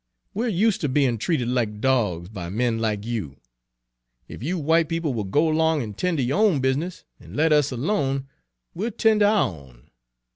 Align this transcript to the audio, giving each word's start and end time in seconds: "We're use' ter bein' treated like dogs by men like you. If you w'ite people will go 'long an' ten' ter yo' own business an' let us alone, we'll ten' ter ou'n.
"We're 0.33 0.47
use' 0.47 0.79
ter 0.79 0.87
bein' 0.87 1.19
treated 1.19 1.47
like 1.47 1.79
dogs 1.79 2.27
by 2.29 2.49
men 2.49 2.79
like 2.79 3.05
you. 3.05 3.39
If 4.27 4.41
you 4.41 4.57
w'ite 4.57 4.89
people 4.89 5.13
will 5.13 5.23
go 5.25 5.45
'long 5.45 5.83
an' 5.83 5.93
ten' 5.93 6.17
ter 6.17 6.23
yo' 6.23 6.43
own 6.43 6.59
business 6.59 7.03
an' 7.19 7.35
let 7.35 7.53
us 7.53 7.69
alone, 7.71 8.27
we'll 8.73 8.89
ten' 8.89 9.19
ter 9.19 9.27
ou'n. 9.27 9.91